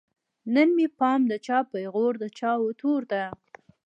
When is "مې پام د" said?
0.75-1.33